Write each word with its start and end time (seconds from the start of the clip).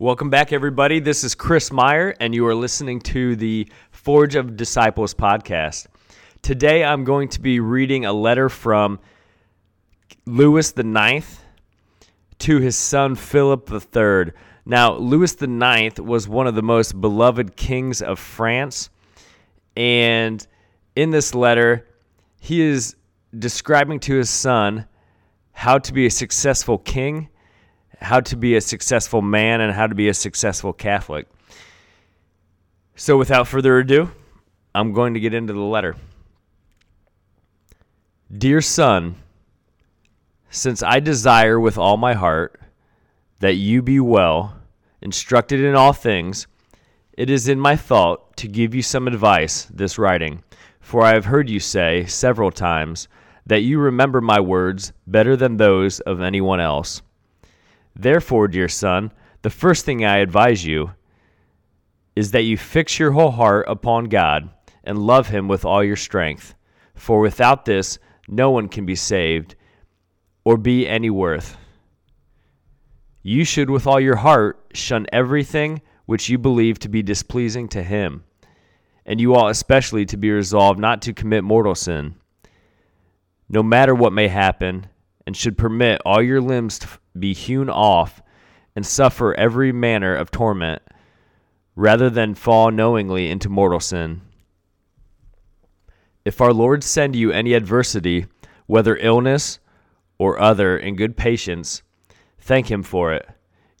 Welcome 0.00 0.30
back, 0.30 0.52
everybody. 0.52 1.00
This 1.00 1.24
is 1.24 1.34
Chris 1.34 1.72
Meyer, 1.72 2.14
and 2.20 2.32
you 2.32 2.46
are 2.46 2.54
listening 2.54 3.00
to 3.00 3.34
the 3.34 3.68
Forge 3.90 4.36
of 4.36 4.56
Disciples 4.56 5.12
podcast. 5.12 5.88
Today, 6.40 6.84
I'm 6.84 7.02
going 7.02 7.28
to 7.30 7.40
be 7.40 7.58
reading 7.58 8.04
a 8.04 8.12
letter 8.12 8.48
from 8.48 9.00
Louis 10.24 10.70
the 10.70 10.84
Ninth 10.84 11.42
to 12.38 12.60
his 12.60 12.76
son 12.76 13.16
Philip 13.16 13.68
III. 13.72 14.34
Now, 14.64 14.94
Louis 14.94 15.32
the 15.32 15.48
Ninth 15.48 15.98
was 15.98 16.28
one 16.28 16.46
of 16.46 16.54
the 16.54 16.62
most 16.62 17.00
beloved 17.00 17.56
kings 17.56 18.00
of 18.00 18.20
France, 18.20 18.90
and 19.76 20.46
in 20.94 21.10
this 21.10 21.34
letter, 21.34 21.88
he 22.38 22.60
is 22.60 22.94
describing 23.36 23.98
to 23.98 24.14
his 24.14 24.30
son 24.30 24.86
how 25.50 25.76
to 25.76 25.92
be 25.92 26.06
a 26.06 26.10
successful 26.12 26.78
king, 26.78 27.30
how 28.00 28.20
to 28.20 28.36
be 28.36 28.56
a 28.56 28.60
successful 28.60 29.22
man, 29.22 29.60
and 29.60 29.72
how 29.72 29.86
to 29.86 29.94
be 29.94 30.08
a 30.08 30.14
successful 30.14 30.72
Catholic. 30.72 31.26
So, 32.96 33.16
without 33.16 33.48
further 33.48 33.78
ado, 33.78 34.10
I'm 34.74 34.92
going 34.92 35.14
to 35.14 35.20
get 35.20 35.34
into 35.34 35.52
the 35.52 35.60
letter. 35.60 35.96
Dear 38.36 38.60
son, 38.60 39.16
since 40.50 40.82
I 40.82 41.00
desire 41.00 41.58
with 41.58 41.78
all 41.78 41.96
my 41.96 42.14
heart 42.14 42.60
that 43.40 43.54
you 43.54 43.82
be 43.82 44.00
well, 44.00 44.54
instructed 45.00 45.60
in 45.60 45.74
all 45.74 45.92
things, 45.92 46.46
it 47.12 47.30
is 47.30 47.48
in 47.48 47.58
my 47.58 47.76
thought 47.76 48.36
to 48.36 48.48
give 48.48 48.74
you 48.74 48.82
some 48.82 49.08
advice 49.08 49.64
this 49.64 49.98
writing. 49.98 50.42
For 50.80 51.02
I 51.02 51.14
have 51.14 51.26
heard 51.26 51.50
you 51.50 51.60
say 51.60 52.06
several 52.06 52.50
times 52.50 53.08
that 53.46 53.62
you 53.62 53.78
remember 53.78 54.20
my 54.20 54.40
words 54.40 54.92
better 55.06 55.36
than 55.36 55.56
those 55.56 56.00
of 56.00 56.20
anyone 56.20 56.60
else. 56.60 57.02
Therefore, 57.98 58.46
dear 58.46 58.68
son, 58.68 59.12
the 59.42 59.50
first 59.50 59.84
thing 59.84 60.04
I 60.04 60.18
advise 60.18 60.64
you 60.64 60.92
is 62.14 62.30
that 62.30 62.44
you 62.44 62.56
fix 62.56 62.98
your 62.98 63.10
whole 63.10 63.32
heart 63.32 63.66
upon 63.68 64.04
God 64.04 64.50
and 64.84 64.98
love 64.98 65.28
him 65.28 65.48
with 65.48 65.64
all 65.64 65.82
your 65.82 65.96
strength. 65.96 66.54
For 66.94 67.20
without 67.20 67.64
this, 67.64 67.98
no 68.28 68.50
one 68.50 68.68
can 68.68 68.86
be 68.86 68.94
saved 68.94 69.56
or 70.44 70.56
be 70.56 70.88
any 70.88 71.10
worth. 71.10 71.56
You 73.22 73.44
should, 73.44 73.68
with 73.68 73.86
all 73.86 74.00
your 74.00 74.16
heart, 74.16 74.58
shun 74.74 75.06
everything 75.12 75.82
which 76.06 76.28
you 76.28 76.38
believe 76.38 76.78
to 76.78 76.88
be 76.88 77.02
displeasing 77.02 77.68
to 77.68 77.82
Him, 77.82 78.24
and 79.04 79.20
you 79.20 79.34
ought 79.34 79.50
especially 79.50 80.06
to 80.06 80.16
be 80.16 80.30
resolved 80.30 80.78
not 80.78 81.02
to 81.02 81.12
commit 81.12 81.44
mortal 81.44 81.74
sin, 81.74 82.14
no 83.48 83.62
matter 83.62 83.94
what 83.94 84.12
may 84.12 84.28
happen, 84.28 84.86
and 85.26 85.36
should 85.36 85.58
permit 85.58 86.00
all 86.06 86.22
your 86.22 86.40
limbs 86.40 86.78
to 86.78 86.88
be 87.18 87.34
hewn 87.34 87.68
off 87.68 88.22
and 88.74 88.86
suffer 88.86 89.34
every 89.34 89.72
manner 89.72 90.14
of 90.14 90.30
torment, 90.30 90.82
rather 91.74 92.10
than 92.10 92.34
fall 92.34 92.70
knowingly 92.70 93.30
into 93.30 93.48
mortal 93.48 93.80
sin. 93.80 94.20
If 96.24 96.40
our 96.40 96.52
Lord 96.52 96.84
send 96.84 97.16
you 97.16 97.30
any 97.32 97.54
adversity, 97.54 98.26
whether 98.66 98.96
illness, 98.96 99.58
or 100.18 100.38
other 100.38 100.76
in 100.76 100.96
good 100.96 101.16
patience, 101.16 101.82
thank 102.38 102.70
him 102.70 102.82
for 102.82 103.12
it. 103.12 103.28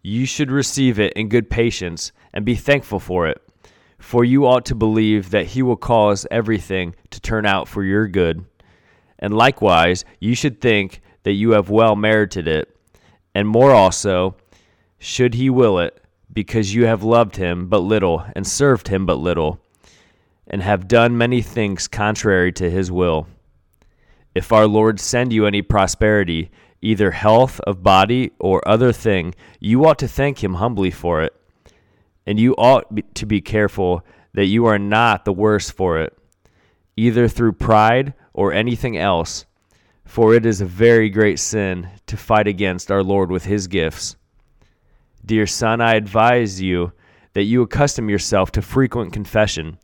You 0.02 0.24
should 0.24 0.50
receive 0.50 0.98
it 0.98 1.12
in 1.14 1.28
good 1.28 1.50
patience 1.50 2.12
and 2.32 2.44
be 2.44 2.54
thankful 2.54 3.00
for 3.00 3.26
it, 3.26 3.42
for 3.98 4.24
you 4.24 4.46
ought 4.46 4.64
to 4.66 4.74
believe 4.74 5.30
that 5.30 5.46
he 5.46 5.62
will 5.62 5.76
cause 5.76 6.26
everything 6.30 6.94
to 7.10 7.20
turn 7.20 7.44
out 7.44 7.68
for 7.68 7.82
your 7.82 8.06
good. 8.06 8.44
And 9.18 9.34
likewise, 9.34 10.04
you 10.20 10.36
should 10.36 10.60
think 10.60 11.00
that 11.24 11.32
you 11.32 11.50
have 11.50 11.68
well 11.68 11.96
merited 11.96 12.46
it, 12.46 12.74
and 13.38 13.46
more 13.46 13.70
also, 13.70 14.34
should 14.98 15.34
he 15.34 15.48
will 15.48 15.78
it, 15.78 16.02
because 16.32 16.74
you 16.74 16.86
have 16.86 17.04
loved 17.04 17.36
him 17.36 17.68
but 17.68 17.78
little 17.78 18.24
and 18.34 18.44
served 18.44 18.88
him 18.88 19.06
but 19.06 19.20
little, 19.20 19.60
and 20.48 20.60
have 20.60 20.88
done 20.88 21.16
many 21.16 21.40
things 21.40 21.86
contrary 21.86 22.50
to 22.50 22.68
his 22.68 22.90
will. 22.90 23.28
If 24.34 24.50
our 24.50 24.66
Lord 24.66 24.98
send 24.98 25.32
you 25.32 25.46
any 25.46 25.62
prosperity, 25.62 26.50
either 26.82 27.12
health 27.12 27.60
of 27.60 27.84
body 27.84 28.32
or 28.40 28.66
other 28.66 28.92
thing, 28.92 29.36
you 29.60 29.86
ought 29.86 30.00
to 30.00 30.08
thank 30.08 30.42
him 30.42 30.54
humbly 30.54 30.90
for 30.90 31.22
it. 31.22 31.32
And 32.26 32.40
you 32.40 32.56
ought 32.56 33.14
to 33.14 33.24
be 33.24 33.40
careful 33.40 34.04
that 34.34 34.46
you 34.46 34.66
are 34.66 34.80
not 34.80 35.24
the 35.24 35.32
worse 35.32 35.70
for 35.70 36.00
it, 36.00 36.18
either 36.96 37.28
through 37.28 37.52
pride 37.52 38.14
or 38.32 38.52
anything 38.52 38.96
else, 38.96 39.46
for 40.08 40.34
it 40.34 40.46
is 40.46 40.62
a 40.62 40.66
very 40.66 41.10
great 41.10 41.38
sin 41.38 41.86
to 42.06 42.16
fight 42.16 42.48
against 42.48 42.90
our 42.90 43.02
Lord 43.02 43.30
with 43.30 43.44
his 43.44 43.66
gifts. 43.66 44.16
Dear 45.26 45.46
son, 45.46 45.82
I 45.82 45.96
advise 45.96 46.62
you 46.62 46.92
that 47.34 47.42
you 47.42 47.60
accustom 47.60 48.08
yourself 48.08 48.50
to 48.52 48.62
frequent 48.62 49.12
confession 49.12 49.78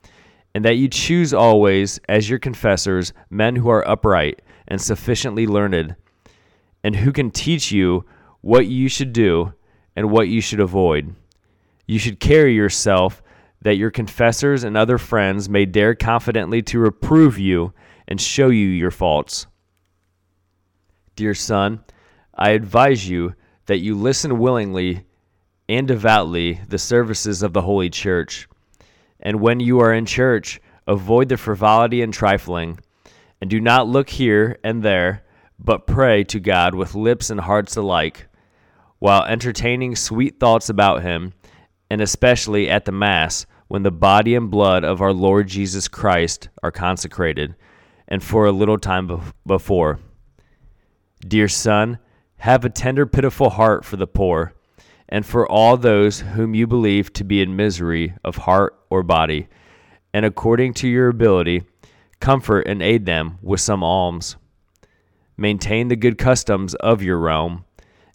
and 0.54 0.64
that 0.64 0.78
you 0.78 0.88
choose 0.88 1.34
always 1.34 2.00
as 2.08 2.30
your 2.30 2.38
confessors 2.38 3.12
men 3.28 3.54
who 3.56 3.68
are 3.68 3.86
upright 3.86 4.40
and 4.66 4.80
sufficiently 4.80 5.46
learned, 5.46 5.94
and 6.82 6.96
who 6.96 7.12
can 7.12 7.30
teach 7.30 7.70
you 7.70 8.06
what 8.40 8.66
you 8.66 8.88
should 8.88 9.12
do 9.12 9.52
and 9.94 10.10
what 10.10 10.28
you 10.28 10.40
should 10.40 10.60
avoid. 10.60 11.14
You 11.86 11.98
should 11.98 12.18
carry 12.18 12.54
yourself 12.54 13.22
that 13.60 13.76
your 13.76 13.90
confessors 13.90 14.64
and 14.64 14.74
other 14.74 14.96
friends 14.96 15.50
may 15.50 15.66
dare 15.66 15.94
confidently 15.94 16.62
to 16.62 16.78
reprove 16.78 17.38
you 17.38 17.74
and 18.08 18.18
show 18.18 18.48
you 18.48 18.68
your 18.68 18.90
faults. 18.90 19.46
Dear 21.16 21.34
son, 21.34 21.84
I 22.34 22.50
advise 22.50 23.08
you 23.08 23.34
that 23.66 23.78
you 23.78 23.94
listen 23.94 24.38
willingly 24.38 25.04
and 25.68 25.88
devoutly 25.88 26.60
the 26.68 26.78
services 26.78 27.42
of 27.42 27.52
the 27.52 27.62
Holy 27.62 27.90
Church 27.90 28.48
and 29.24 29.40
when 29.40 29.58
you 29.58 29.80
are 29.80 29.92
in 29.92 30.04
church, 30.04 30.60
avoid 30.86 31.30
the 31.30 31.36
frivolity 31.38 32.02
and 32.02 32.12
trifling, 32.12 32.78
and 33.40 33.48
do 33.48 33.58
not 33.58 33.88
look 33.88 34.10
here 34.10 34.58
and 34.62 34.82
there, 34.82 35.24
but 35.58 35.86
pray 35.86 36.24
to 36.24 36.38
God 36.38 36.74
with 36.74 36.94
lips 36.94 37.30
and 37.30 37.40
hearts 37.40 37.76
alike, 37.76 38.28
while 38.98 39.24
entertaining 39.24 39.96
sweet 39.96 40.38
thoughts 40.38 40.68
about 40.68 41.02
Him, 41.02 41.32
and 41.90 42.00
especially 42.00 42.68
at 42.68 42.84
the 42.84 42.92
Mass, 42.92 43.46
when 43.68 43.82
the 43.82 43.90
body 43.90 44.34
and 44.34 44.50
blood 44.50 44.84
of 44.84 45.00
our 45.00 45.12
Lord 45.12 45.48
Jesus 45.48 45.88
Christ 45.88 46.50
are 46.62 46.70
consecrated, 46.70 47.54
and 48.06 48.22
for 48.22 48.44
a 48.44 48.52
little 48.52 48.78
time 48.78 49.32
before. 49.46 49.98
Dear 51.26 51.48
son, 51.48 51.98
have 52.38 52.64
a 52.64 52.70
tender, 52.70 53.06
pitiful 53.06 53.50
heart 53.50 53.84
for 53.84 53.96
the 53.96 54.06
poor 54.06 54.52
and 55.08 55.24
for 55.24 55.48
all 55.48 55.76
those 55.76 56.20
whom 56.20 56.54
you 56.54 56.66
believe 56.66 57.12
to 57.14 57.24
be 57.24 57.40
in 57.40 57.56
misery 57.56 58.14
of 58.24 58.36
heart 58.36 58.78
or 58.90 59.02
body, 59.02 59.48
and 60.12 60.26
according 60.26 60.74
to 60.74 60.88
your 60.88 61.08
ability, 61.08 61.62
comfort 62.20 62.66
and 62.66 62.82
aid 62.82 63.06
them 63.06 63.38
with 63.42 63.60
some 63.60 63.82
alms. 63.82 64.36
Maintain 65.36 65.88
the 65.88 65.96
good 65.96 66.18
customs 66.18 66.74
of 66.76 67.02
your 67.02 67.18
realm, 67.18 67.64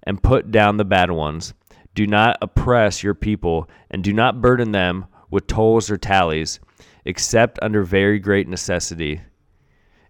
and 0.03 0.23
put 0.23 0.51
down 0.51 0.77
the 0.77 0.85
bad 0.85 1.11
ones. 1.11 1.53
Do 1.95 2.05
not 2.05 2.37
oppress 2.41 3.03
your 3.03 3.15
people, 3.15 3.69
and 3.89 4.03
do 4.03 4.13
not 4.13 4.41
burden 4.41 4.71
them 4.71 5.05
with 5.29 5.47
tolls 5.47 5.89
or 5.89 5.97
tallies, 5.97 6.59
except 7.05 7.59
under 7.61 7.83
very 7.83 8.19
great 8.19 8.47
necessity. 8.47 9.21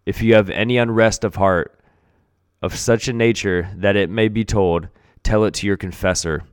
If 0.06 0.22
you 0.22 0.36
have 0.36 0.50
any 0.50 0.78
unrest 0.78 1.24
of 1.24 1.36
heart, 1.36 1.79
of 2.62 2.76
such 2.76 3.08
a 3.08 3.14
nature 3.14 3.70
that 3.76 3.96
it 3.96 4.10
may 4.10 4.28
be 4.28 4.44
told, 4.44 4.88
tell 5.24 5.44
it 5.46 5.54
to 5.56 5.68
your 5.68 5.78
confessor 5.78 6.44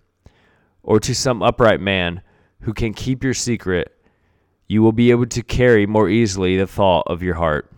or 0.86 1.00
to 1.00 1.14
some 1.14 1.42
upright 1.42 1.80
man 1.80 2.22
who 2.60 2.72
can 2.72 2.94
keep 2.94 3.22
your 3.22 3.34
secret, 3.34 3.92
you 4.68 4.82
will 4.82 4.92
be 4.92 5.10
able 5.10 5.26
to 5.26 5.42
carry 5.42 5.84
more 5.86 6.08
easily 6.08 6.56
the 6.56 6.66
thought 6.66 7.02
of 7.08 7.22
your 7.22 7.34
heart. 7.34 7.70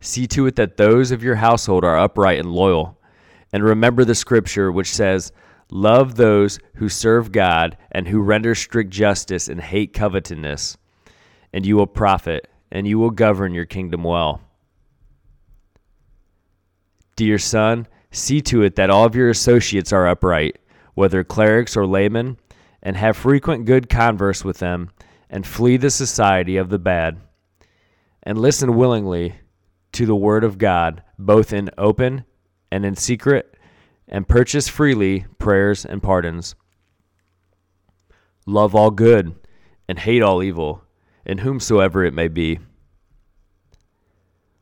See 0.00 0.26
to 0.28 0.46
it 0.46 0.56
that 0.56 0.78
those 0.78 1.10
of 1.10 1.22
your 1.22 1.36
household 1.36 1.84
are 1.84 1.98
upright 1.98 2.38
and 2.38 2.50
loyal. 2.50 2.98
And 3.52 3.62
remember 3.62 4.04
the 4.04 4.14
scripture 4.14 4.72
which 4.72 4.92
says, 4.92 5.30
Love 5.70 6.16
those 6.16 6.58
who 6.76 6.88
serve 6.88 7.32
God 7.32 7.76
and 7.92 8.08
who 8.08 8.20
render 8.20 8.54
strict 8.54 8.90
justice 8.90 9.48
and 9.48 9.60
hate 9.60 9.92
covetousness, 9.92 10.78
and 11.52 11.64
you 11.64 11.76
will 11.76 11.86
profit, 11.86 12.48
and 12.72 12.88
you 12.88 12.98
will 12.98 13.10
govern 13.10 13.54
your 13.54 13.66
kingdom 13.66 14.02
well. 14.02 14.40
Dear 17.20 17.36
son, 17.36 17.86
see 18.10 18.40
to 18.40 18.62
it 18.62 18.76
that 18.76 18.88
all 18.88 19.04
of 19.04 19.14
your 19.14 19.28
associates 19.28 19.92
are 19.92 20.08
upright 20.08 20.56
whether 20.94 21.22
clerics 21.22 21.76
or 21.76 21.86
laymen, 21.86 22.38
and 22.82 22.96
have 22.96 23.14
frequent 23.14 23.66
good 23.66 23.90
converse 23.90 24.42
with 24.42 24.56
them, 24.56 24.88
and 25.28 25.46
flee 25.46 25.76
the 25.76 25.90
society 25.90 26.56
of 26.56 26.70
the 26.70 26.78
bad, 26.78 27.20
and 28.22 28.38
listen 28.38 28.74
willingly 28.74 29.34
to 29.92 30.06
the 30.06 30.16
word 30.16 30.44
of 30.44 30.56
God, 30.56 31.02
both 31.18 31.52
in 31.52 31.68
open 31.76 32.24
and 32.72 32.86
in 32.86 32.96
secret, 32.96 33.54
and 34.08 34.26
purchase 34.26 34.68
freely 34.68 35.26
prayers 35.38 35.84
and 35.84 36.02
pardons. 36.02 36.54
Love 38.46 38.74
all 38.74 38.90
good, 38.90 39.34
and 39.86 39.98
hate 39.98 40.22
all 40.22 40.42
evil, 40.42 40.84
in 41.26 41.36
whomsoever 41.36 42.02
it 42.02 42.14
may 42.14 42.28
be. 42.28 42.60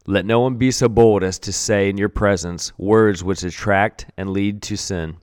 Let 0.09 0.25
no 0.25 0.41
one 0.41 0.55
be 0.55 0.71
so 0.71 0.89
bold 0.89 1.23
as 1.23 1.39
to 1.41 1.53
say 1.53 1.91
in 1.91 1.99
your 1.99 2.09
presence 2.09 2.73
words 2.79 3.23
which 3.23 3.43
attract 3.43 4.07
and 4.17 4.31
lead 4.31 4.63
to 4.63 4.75
sin 4.75 5.19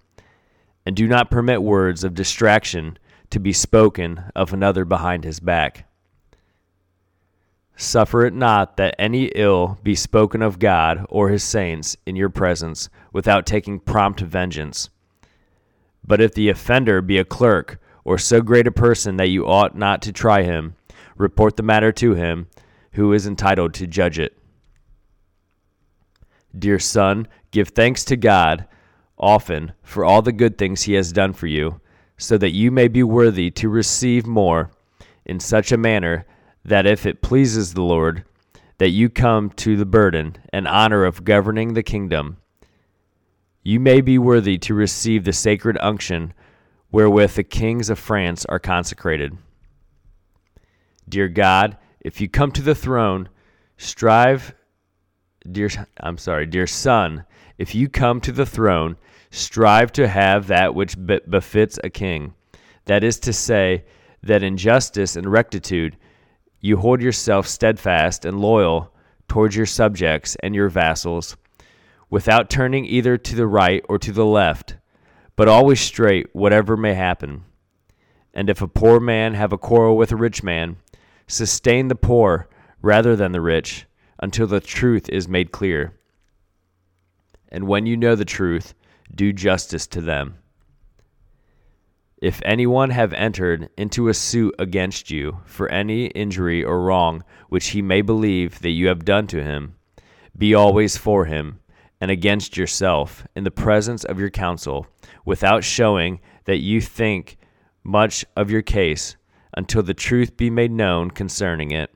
and 0.86 0.96
do 0.96 1.08
not 1.08 1.32
permit 1.32 1.64
words 1.64 2.04
of 2.04 2.14
distraction 2.14 3.00
to 3.32 3.40
be 3.40 3.52
spoken 3.52 4.26
of 4.36 4.54
another 4.54 4.86
behind 4.86 5.24
his 5.24 5.40
back. 5.40 5.88
Suffer 7.76 8.28
it 8.28 8.36
not 8.36 8.78
that 8.78 8.94
any 9.00 9.32
ill 9.34 9.80
be 9.82 9.96
spoken 9.96 10.44
of 10.44 10.60
God 10.60 11.04
or 11.10 11.30
his 11.30 11.44
saints 11.44 11.98
in 12.06 12.16
your 12.16 12.30
presence 12.30 12.88
without 13.12 13.48
taking 13.48 13.80
prompt 13.80 14.20
vengeance. 14.20 14.92
But 16.06 16.22
if 16.22 16.36
the 16.36 16.50
offender 16.50 17.02
be 17.02 17.18
a 17.18 17.26
clerk 17.26 17.82
or 18.04 18.20
so 18.20 18.40
great 18.40 18.68
a 18.68 18.72
person 18.72 19.18
that 19.18 19.30
you 19.30 19.48
ought 19.48 19.76
not 19.76 20.04
to 20.04 20.14
try 20.14 20.44
him, 20.44 20.76
report 21.18 21.58
the 21.58 21.64
matter 21.64 21.92
to 21.94 22.14
him 22.14 22.50
who 22.92 23.14
is 23.14 23.26
entitled 23.26 23.74
to 23.74 23.88
judge 23.88 24.20
it. 24.20 24.38
Dear 26.57 26.80
son, 26.80 27.28
give 27.52 27.69
thanks 27.69 28.06
to 28.06 28.16
God 28.16 28.68
often 29.18 29.74
for 29.81 30.04
all 30.04 30.22
the 30.22 30.31
good 30.31 30.57
things 30.57 30.84
he 30.84 30.94
has 30.94 31.12
done 31.12 31.34
for 31.34 31.48
you, 31.48 31.80
so 32.18 32.38
that 32.38 32.54
you 32.54 32.72
may 32.72 32.88
be 32.88 33.04
worthy 33.04 33.50
to 33.52 33.69
receive 33.69 34.25
more 34.25 34.72
in 35.25 35.40
such 35.40 35.72
a 35.72 35.78
manner 35.78 36.25
that 36.63 36.86
if 36.86 37.06
it 37.06 37.22
pleases 37.22 37.74
the 37.74 37.81
Lord, 37.81 38.24
that 38.78 38.90
you 38.90 39.10
come 39.10 39.50
to 39.52 39.75
the 39.78 39.86
burden 39.86 40.36
and 40.52 40.68
honor 40.68 41.06
of 41.06 41.24
governing 41.24 41.74
the 41.74 41.84
kingdom, 41.84 42.38
you 43.63 43.80
may 43.80 44.01
be 44.01 44.18
worthy 44.18 44.58
to 44.60 44.74
receive 44.74 45.24
the 45.24 45.34
sacred 45.34 45.78
unction 45.81 46.34
wherewith 46.92 47.36
the 47.36 47.44
kings 47.44 47.90
of 47.90 48.00
France 48.00 48.46
are 48.46 48.60
consecrated. 48.60 49.38
Dear 51.08 51.28
God, 51.28 51.78
if 52.00 52.22
you 52.22 52.28
come 52.28 52.51
to 52.51 52.62
the 52.62 52.75
throne, 52.75 53.30
strive, 53.78 54.54
dear, 55.51 55.69
I'm 56.00 56.18
sorry, 56.18 56.45
dear 56.45 56.68
son, 56.68 57.25
if 57.57 57.74
you 57.74 57.88
come 57.89 58.21
to 58.21 58.31
the 58.31 58.45
throne, 58.45 58.97
strive 59.31 59.92
to 59.94 60.07
have 60.07 60.47
that 60.47 60.75
which 60.75 60.95
befits 60.97 61.80
a 61.83 61.89
king. 61.89 62.33
That 62.86 63.03
is 63.03 63.19
to 63.21 63.33
say, 63.33 63.86
that 64.25 64.44
in 64.44 64.57
justice 64.57 65.15
and 65.15 65.31
rectitude 65.31 65.95
you 66.59 66.77
hold 66.77 67.00
yourself 67.00 67.47
steadfast 67.47 68.25
and 68.25 68.39
loyal 68.39 68.92
towards 69.27 69.56
your 69.56 69.68
subjects 69.68 70.36
and 70.42 70.56
your 70.56 70.68
vassals, 70.68 71.38
without 72.09 72.50
turning 72.50 72.86
either 72.86 73.18
to 73.18 73.36
the 73.36 73.48
right 73.48 73.83
or 73.88 74.00
to 74.00 74.12
the 74.12 74.25
left, 74.25 74.75
but 75.36 75.48
always 75.48 75.80
straight, 75.80 76.27
whatever 76.33 76.75
may 76.75 76.94
happen. 76.94 77.44
And 78.33 78.50
if 78.50 78.62
a 78.62 78.68
poor 78.68 79.00
man 79.00 79.36
have 79.36 79.53
a 79.53 79.57
quarrel 79.57 79.95
with 79.95 80.12
a 80.12 80.15
rich 80.15 80.41
man, 80.41 80.77
sustain 81.27 81.88
the 81.88 81.95
poor 81.95 82.50
rather 82.81 83.15
than 83.15 83.31
the 83.31 83.41
rich, 83.41 83.86
until 84.19 84.47
the 84.47 84.59
truth 84.59 85.09
is 85.09 85.27
made 85.27 85.51
clear. 85.51 85.94
And 87.50 87.67
when 87.67 87.85
you 87.85 87.97
know 87.97 88.15
the 88.15 88.25
truth, 88.25 88.73
do 89.13 89.33
justice 89.33 89.88
to 89.88 90.01
them. 90.01 90.38
If 92.21 92.41
anyone 92.44 92.91
have 92.91 93.13
entered 93.13 93.69
into 93.77 94.07
a 94.07 94.13
suit 94.13 94.56
against 94.57 95.12
you 95.12 95.41
for 95.45 95.69
any 95.69 96.07
injury 96.07 96.63
or 96.63 96.81
wrong 96.81 97.23
which 97.50 97.67
he 97.67 97.81
may 97.81 98.01
believe 98.01 98.59
that 98.62 98.69
you 98.69 98.88
have 98.88 99.06
done 99.06 99.27
to 99.27 99.44
him, 99.44 99.75
be 100.38 100.56
always 100.56 100.97
for 100.97 101.25
him 101.25 101.59
and 102.01 102.12
against 102.12 102.57
yourself 102.57 103.27
in 103.35 103.44
the 103.44 103.51
presence 103.51 104.03
of 104.03 104.19
your 104.19 104.29
counsel, 104.29 104.88
without 105.23 105.63
showing 105.63 106.19
that 106.45 106.57
you 106.57 106.81
think 106.81 107.38
much 107.83 108.25
of 108.35 108.51
your 108.51 108.62
case 108.62 109.15
until 109.56 109.83
the 109.83 109.94
truth 109.94 110.35
be 110.35 110.50
made 110.50 110.71
known 110.71 111.12
concerning 111.12 111.71
it. 111.71 111.94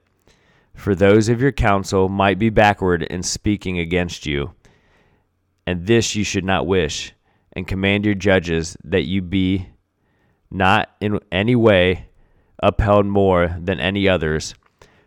For 0.80 0.96
those 0.96 1.28
of 1.28 1.42
your 1.42 1.52
counsel 1.52 2.08
might 2.08 2.40
be 2.40 2.50
backward 2.50 3.04
in 3.04 3.22
speaking 3.22 3.78
against 3.80 4.26
you 4.26 4.56
and 5.70 5.86
this 5.86 6.16
you 6.16 6.24
should 6.24 6.46
not 6.46 6.66
wish, 6.66 7.14
and 7.54 7.68
command 7.68 8.04
your 8.04 8.16
judges 8.16 8.76
that 8.84 9.06
you 9.06 9.22
be 9.22 9.70
not 10.50 10.90
in 11.00 11.20
any 11.32 11.56
way 11.56 12.08
upheld 12.64 13.06
more 13.06 13.56
than 13.62 13.80
any 13.80 14.10
others. 14.10 14.56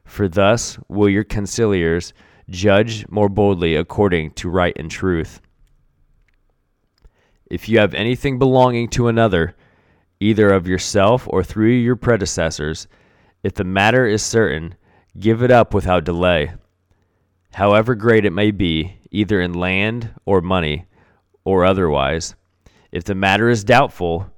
For 0.04 0.28
thus 0.28 0.78
will 0.88 1.08
your 1.08 1.24
conciliars 1.24 2.12
judge 2.48 3.08
more 3.08 3.28
boldly 3.28 3.74
according 3.74 4.30
to 4.34 4.48
right 4.48 4.72
and 4.76 4.88
truth. 4.88 5.40
If 7.46 7.68
you 7.68 7.80
have 7.80 7.92
anything 7.92 8.38
belonging 8.38 8.88
to 8.90 9.08
another, 9.08 9.56
either 10.20 10.50
of 10.50 10.68
yourself 10.68 11.26
or 11.28 11.42
through 11.42 11.70
your 11.70 11.96
predecessors, 11.96 12.86
if 13.42 13.54
the 13.54 13.64
matter 13.64 14.06
is 14.06 14.22
certain, 14.22 14.76
give 15.18 15.42
it 15.42 15.50
up 15.50 15.74
without 15.74 16.04
delay 16.04 16.52
however 17.54 17.94
great 17.94 18.24
it 18.24 18.32
may 18.32 18.50
be, 18.50 18.96
either 19.10 19.40
in 19.40 19.52
land 19.52 20.10
or 20.24 20.40
money 20.40 20.86
or 21.44 21.64
otherwise. 21.64 22.34
If 22.90 23.04
the 23.04 23.14
matter 23.14 23.48
is 23.48 23.64
doubtful, 23.64 24.30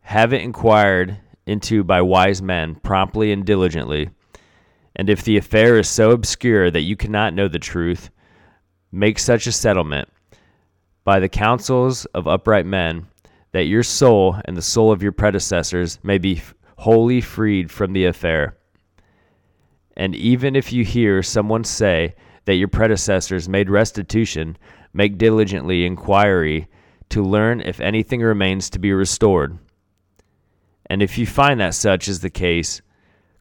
have 0.00 0.32
it 0.32 0.42
inquired 0.42 1.18
into 1.46 1.84
by 1.84 2.02
wise 2.02 2.42
men 2.42 2.74
promptly 2.76 3.32
and 3.32 3.44
diligently. 3.44 4.10
And 4.94 5.10
if 5.10 5.22
the 5.22 5.36
affair 5.36 5.78
is 5.78 5.88
so 5.88 6.10
obscure 6.10 6.70
that 6.70 6.82
you 6.82 6.96
cannot 6.96 7.34
know 7.34 7.48
the 7.48 7.58
truth, 7.58 8.10
make 8.90 9.18
such 9.18 9.46
a 9.46 9.52
settlement 9.52 10.08
by 11.04 11.20
the 11.20 11.28
counsels 11.28 12.04
of 12.06 12.26
upright 12.26 12.66
men 12.66 13.06
that 13.52 13.64
your 13.64 13.82
soul 13.82 14.36
and 14.44 14.56
the 14.56 14.62
soul 14.62 14.90
of 14.90 15.02
your 15.02 15.12
predecessors 15.12 15.98
may 16.02 16.18
be 16.18 16.42
wholly 16.78 17.20
freed 17.20 17.70
from 17.70 17.92
the 17.92 18.06
affair. 18.06 18.56
And 19.96 20.14
even 20.14 20.54
if 20.56 20.72
you 20.72 20.84
hear 20.84 21.22
someone 21.22 21.64
say 21.64 22.14
that 22.44 22.56
your 22.56 22.68
predecessors 22.68 23.48
made 23.48 23.70
restitution, 23.70 24.56
make 24.92 25.18
diligently 25.18 25.84
inquiry 25.86 26.68
to 27.08 27.22
learn 27.22 27.60
if 27.60 27.80
anything 27.80 28.20
remains 28.20 28.70
to 28.70 28.78
be 28.78 28.92
restored. 28.92 29.58
And 30.88 31.02
if 31.02 31.18
you 31.18 31.26
find 31.26 31.60
that 31.60 31.74
such 31.74 32.08
is 32.08 32.20
the 32.20 32.30
case, 32.30 32.82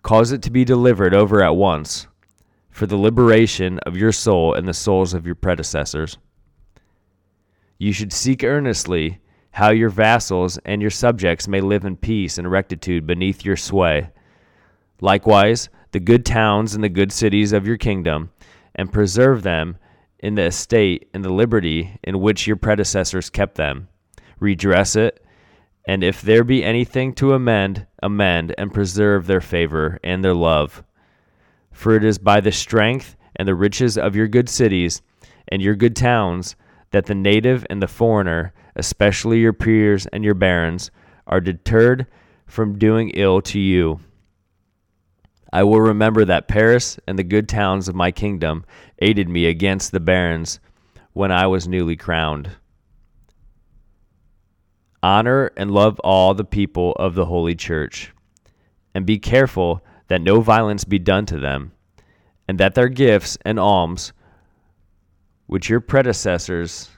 cause 0.02 0.32
it 0.32 0.42
to 0.44 0.52
be 0.52 0.66
delivered 0.66 1.14
over 1.14 1.44
at 1.44 1.56
once, 1.56 2.08
for 2.70 2.86
the 2.86 2.98
liberation 2.98 3.80
of 3.80 3.96
your 3.96 4.12
soul 4.12 4.54
and 4.54 4.68
the 4.68 4.74
souls 4.74 5.14
of 5.14 5.26
your 5.26 5.36
predecessors. 5.36 6.18
You 7.78 7.94
should 7.94 8.12
seek 8.12 8.44
earnestly 8.44 9.20
how 9.52 9.72
your 9.72 9.90
vassals 9.90 10.58
and 10.66 10.82
your 10.82 10.92
subjects 10.92 11.48
may 11.48 11.62
live 11.62 11.86
in 11.86 11.96
peace 11.96 12.38
and 12.38 12.52
rectitude 12.52 13.08
beneath 13.08 13.46
your 13.46 13.56
sway. 13.56 14.10
Likewise, 15.00 15.70
the 15.96 16.00
good 16.02 16.26
towns 16.26 16.76
and 16.76 16.84
the 16.84 16.90
good 16.90 17.10
cities 17.10 17.54
of 17.54 17.66
your 17.66 17.78
kingdom 17.78 18.30
and 18.76 18.92
preserve 18.92 19.44
them 19.44 19.78
in 20.20 20.36
the 20.36 20.44
estate 20.44 21.08
and 21.14 21.24
the 21.24 21.32
liberty 21.32 21.98
in 22.04 22.20
which 22.20 22.46
your 22.46 22.58
predecessors 22.58 23.30
kept 23.30 23.56
them. 23.56 23.88
Redress 24.38 24.98
it, 24.98 25.26
and 25.88 26.04
if 26.04 26.22
there 26.22 26.44
be 26.44 26.66
anything 26.66 27.14
to 27.14 27.32
amend, 27.32 27.88
amend 28.04 28.54
and 28.58 28.74
preserve 28.74 29.26
their 29.26 29.40
favor 29.40 29.98
and 30.04 30.22
their 30.22 30.34
love. 30.34 30.84
For 31.72 31.96
it 31.96 32.04
is 32.04 32.18
by 32.18 32.42
the 32.42 32.52
strength 32.52 33.16
and 33.38 33.48
the 33.48 33.56
riches 33.56 33.98
of 33.98 34.18
your 34.18 34.28
good 34.28 34.50
cities 34.50 35.02
and 35.48 35.62
your 35.62 35.76
good 35.76 35.96
towns 35.96 36.58
that 36.92 37.06
the 37.06 37.16
native 37.16 37.66
and 37.70 37.82
the 37.82 37.88
foreigner, 37.88 38.54
especially 38.76 39.40
your 39.40 39.54
peers 39.54 40.08
and 40.08 40.26
your 40.26 40.34
barons, 40.34 40.92
are 41.26 41.40
deterred 41.40 42.06
from 42.48 42.78
doing 42.78 43.12
ill 43.12 43.40
to 43.44 43.62
you. 43.62 44.02
I 45.56 45.64
will 45.64 45.80
remember 45.80 46.26
that 46.26 46.50
Paris 46.50 47.00
and 47.08 47.18
the 47.18 47.24
good 47.24 47.48
towns 47.48 47.88
of 47.88 47.96
my 47.96 48.12
kingdom 48.12 48.66
aided 49.00 49.30
me 49.30 49.46
against 49.46 49.94
the 49.94 50.02
barons 50.02 50.60
when 51.14 51.32
I 51.32 51.48
was 51.48 51.66
newly 51.66 51.96
crowned. 51.96 52.50
Honor 55.02 55.52
and 55.56 55.72
love 55.72 55.98
all 56.02 56.34
the 56.34 56.44
people 56.44 56.92
of 57.00 57.16
the 57.16 57.28
Holy 57.28 57.56
Church, 57.56 58.12
and 58.94 59.06
be 59.06 59.18
careful 59.18 59.82
that 60.10 60.20
no 60.20 60.42
violence 60.42 60.84
be 60.84 61.00
done 61.00 61.26
to 61.28 61.40
them, 61.40 61.72
and 62.50 62.60
that 62.60 62.76
their 62.76 62.90
gifts 62.90 63.38
and 63.46 63.58
alms, 63.58 64.12
which 65.46 65.70
your 65.70 65.80
predecessors 65.80 66.90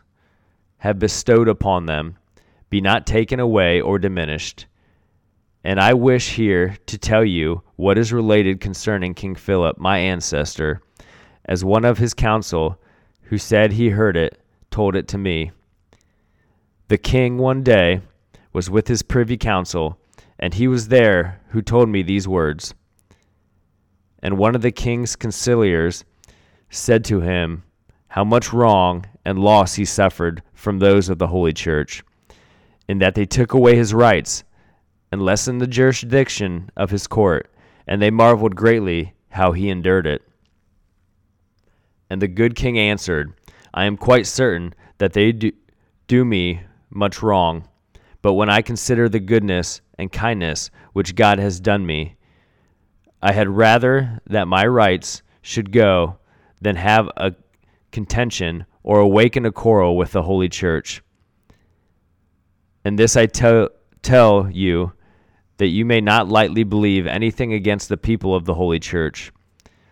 have 0.77 0.97
bestowed 0.97 1.47
upon 1.47 1.85
them, 1.85 2.17
be 2.71 2.81
not 2.81 3.05
taken 3.05 3.39
away 3.39 3.79
or 3.79 3.99
diminished 3.99 4.65
and 5.63 5.79
I 5.79 5.93
wish 5.93 6.35
here 6.35 6.77
to 6.85 6.97
tell 6.97 7.25
you 7.25 7.61
what 7.75 7.97
is 7.97 8.13
related 8.13 8.61
concerning 8.61 9.13
King 9.13 9.35
Philip, 9.35 9.77
my 9.77 9.97
ancestor, 9.97 10.81
as 11.45 11.63
one 11.65 11.85
of 11.85 11.97
his 11.97 12.13
council, 12.13 12.79
who 13.23 13.37
said 13.37 13.71
he 13.71 13.89
heard 13.89 14.15
it, 14.17 14.41
told 14.71 14.95
it 14.95 15.07
to 15.09 15.17
me. 15.17 15.51
The 16.87 16.97
king 16.97 17.37
one 17.37 17.63
day 17.63 18.01
was 18.53 18.69
with 18.69 18.87
his 18.87 19.01
privy 19.01 19.37
council, 19.37 19.99
and 20.39 20.53
he 20.53 20.67
was 20.67 20.87
there 20.87 21.41
who 21.49 21.61
told 21.61 21.89
me 21.89 22.01
these 22.01 22.27
words. 22.27 22.73
And 24.23 24.37
one 24.37 24.55
of 24.55 24.61
the 24.61 24.71
king's 24.71 25.15
conciliars 25.15 26.03
said 26.69 27.03
to 27.05 27.21
him, 27.21 27.63
How 28.07 28.23
much 28.23 28.53
wrong 28.53 29.05
and 29.25 29.39
loss 29.39 29.75
he 29.75 29.85
suffered 29.85 30.41
from 30.53 30.79
those 30.79 31.09
of 31.09 31.17
the 31.17 31.27
Holy 31.27 31.53
Church, 31.53 32.03
in 32.87 32.99
that 32.99 33.15
they 33.15 33.25
took 33.25 33.53
away 33.53 33.75
his 33.75 33.93
rights 33.93 34.43
and 35.17 35.25
lessened 35.25 35.59
the 35.59 35.65
jurisdiction 35.65 36.69
of 36.77 36.91
his 36.91 37.07
court, 37.07 37.51
and 37.87 37.99
they 37.99 38.11
marveled 38.11 38.55
greatly 38.55 39.15
how 39.29 39.51
he 39.51 39.67
endured 39.67 40.05
it. 40.05 40.21
And 42.07 42.21
the 42.21 42.27
good 42.27 42.55
king 42.55 42.77
answered, 42.77 43.33
I 43.73 43.85
am 43.85 43.97
quite 43.97 44.27
certain 44.27 44.75
that 44.99 45.13
they 45.13 45.31
do, 45.31 45.51
do 46.05 46.23
me 46.23 46.61
much 46.91 47.23
wrong, 47.23 47.67
But 48.21 48.33
when 48.33 48.49
I 48.49 48.61
consider 48.61 49.07
the 49.07 49.19
goodness 49.19 49.81
and 49.97 50.11
kindness 50.11 50.69
which 50.93 51.15
God 51.15 51.39
has 51.39 51.59
done 51.59 51.85
me, 51.85 52.15
I 53.21 53.31
had 53.31 53.47
rather 53.47 54.19
that 54.27 54.47
my 54.47 54.65
rights 54.65 55.21
should 55.41 55.71
go 55.71 56.17
than 56.61 56.75
have 56.75 57.09
a 57.17 57.33
contention 57.91 58.65
or 58.83 58.99
awaken 58.99 59.45
a 59.45 59.51
quarrel 59.51 59.97
with 59.97 60.11
the 60.11 60.23
Holy 60.23 60.49
Church. 60.49 61.01
And 62.83 62.97
this 62.97 63.15
I 63.15 63.27
tell, 63.27 63.69
tell 64.01 64.49
you 64.51 64.93
that 65.57 65.67
you 65.67 65.85
may 65.85 66.01
not 66.01 66.27
lightly 66.27 66.63
believe 66.63 67.07
anything 67.07 67.53
against 67.53 67.89
the 67.89 67.97
people 67.97 68.35
of 68.35 68.45
the 68.45 68.53
Holy 68.53 68.79
Church. 68.79 69.31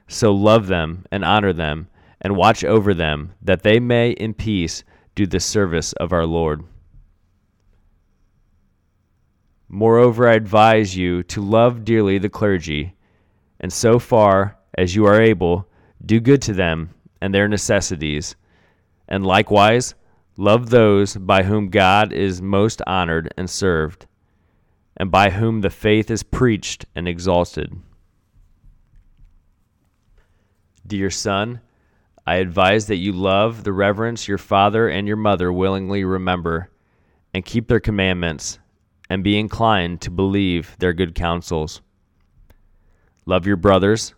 So 0.07 0.31
love 0.34 0.67
them 0.67 1.05
and 1.12 1.25
honor 1.25 1.53
them 1.53 1.88
and 2.22 2.36
watch 2.36 2.63
over 2.63 2.93
them, 2.93 3.34
that 3.41 3.63
they 3.63 3.79
may 3.79 4.12
in 4.12 4.34
peace 4.34 4.84
do 5.15 5.25
the 5.25 5.39
service 5.39 5.93
of 5.93 6.12
our 6.12 6.25
Lord. 6.25 6.63
Moreover, 9.67 10.27
I 10.27 10.36
advise 10.36 10.95
you 10.95 11.24
to 11.24 11.41
love 11.41 11.84
dearly 11.84 12.17
the 12.17 12.29
clergy, 12.29 12.95
and 13.60 13.74
so 13.74 14.00
far 14.00 14.57
as 14.77 14.95
you 14.95 15.05
are 15.05 15.19
able, 15.19 15.67
do 16.05 16.19
good 16.19 16.41
to 16.43 16.53
them 16.53 16.91
and 17.22 17.34
their 17.34 17.48
necessities, 17.48 18.36
and 19.07 19.25
likewise 19.25 19.95
love 20.38 20.69
those 20.69 21.15
by 21.15 21.43
whom 21.43 21.69
God 21.69 22.13
is 22.13 22.41
most 22.41 22.81
honored 22.86 23.34
and 23.38 23.50
served, 23.50 24.05
and 24.98 25.12
by 25.12 25.30
whom 25.30 25.62
the 25.62 25.70
faith 25.70 26.10
is 26.10 26.24
preached 26.24 26.86
and 26.96 27.08
exalted. 27.08 27.75
Dear 30.88 31.10
son, 31.10 31.62
I 32.28 32.36
advise 32.36 32.88
that 32.88 32.98
you 32.98 33.12
love 33.12 33.64
the 33.64 33.74
reverence 33.74 34.28
your 34.28 34.38
father 34.38 34.88
and 34.88 35.08
your 35.08 35.18
mother 35.18 35.52
willingly 35.52 36.04
remember, 36.04 36.70
and 37.34 37.46
keep 37.46 37.68
their 37.68 37.80
commandments, 37.80 38.60
and 39.10 39.24
be 39.24 39.38
inclined 39.38 40.02
to 40.02 40.12
believe 40.12 40.75
their 40.80 40.94
good 40.94 41.14
counsels. 41.14 41.82
Love 43.25 43.46
your 43.46 43.58
brothers, 43.58 44.14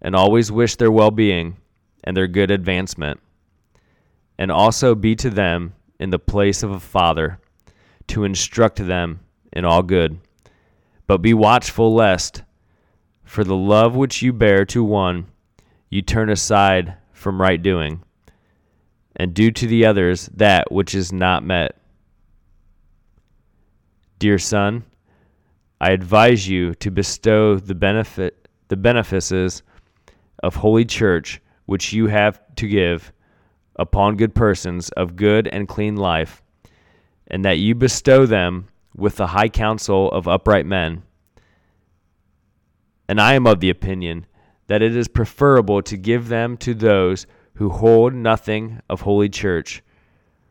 and 0.00 0.14
always 0.14 0.52
wish 0.52 0.76
their 0.76 0.92
well 0.92 1.10
being 1.10 1.56
and 2.04 2.16
their 2.16 2.28
good 2.28 2.50
advancement, 2.50 3.20
and 4.38 4.50
also 4.50 4.94
be 4.94 5.14
to 5.16 5.28
them 5.28 5.74
in 5.98 6.10
the 6.10 6.18
place 6.18 6.62
of 6.62 6.70
a 6.70 6.80
father, 6.80 7.38
to 8.06 8.24
instruct 8.24 8.76
them 8.76 9.20
in 9.52 9.64
all 9.64 9.82
good. 9.82 10.20
But 11.06 11.18
be 11.18 11.34
watchful 11.34 11.94
lest, 11.94 12.42
for 13.24 13.44
the 13.44 13.56
love 13.56 13.96
which 13.96 14.22
you 14.22 14.32
bear 14.32 14.64
to 14.66 14.82
one, 14.82 15.26
you 15.88 16.02
turn 16.02 16.30
aside 16.30 16.96
from 17.12 17.40
right 17.40 17.62
doing, 17.62 18.02
and 19.16 19.34
do 19.34 19.50
to 19.50 19.66
the 19.66 19.86
others 19.86 20.30
that 20.34 20.70
which 20.70 20.94
is 20.94 21.12
not 21.12 21.44
met. 21.44 21.76
Dear 24.18 24.38
son, 24.38 24.84
I 25.80 25.92
advise 25.92 26.48
you 26.48 26.74
to 26.76 26.90
bestow 26.90 27.56
the 27.56 27.74
benefit 27.74 28.36
the 28.68 28.76
benefices 28.76 29.62
of 30.42 30.54
holy 30.54 30.84
church 30.84 31.40
which 31.66 31.92
you 31.92 32.06
have 32.06 32.40
to 32.56 32.68
give 32.68 33.12
upon 33.76 34.16
good 34.16 34.34
persons 34.34 34.90
of 34.90 35.16
good 35.16 35.48
and 35.48 35.68
clean 35.68 35.96
life, 35.96 36.42
and 37.28 37.44
that 37.44 37.58
you 37.58 37.74
bestow 37.74 38.26
them 38.26 38.68
with 39.00 39.16
the 39.16 39.28
high 39.28 39.48
Council 39.48 40.10
of 40.10 40.28
upright 40.28 40.66
men. 40.66 41.02
And 43.08 43.20
I 43.20 43.34
am 43.34 43.46
of 43.46 43.60
the 43.60 43.70
opinion 43.70 44.26
that 44.66 44.82
it 44.82 44.94
is 44.94 45.08
preferable 45.08 45.82
to 45.82 45.96
give 45.96 46.28
them 46.28 46.56
to 46.58 46.74
those 46.74 47.26
who 47.54 47.70
hold 47.70 48.14
nothing 48.14 48.80
of 48.88 49.00
Holy 49.00 49.28
Church, 49.28 49.82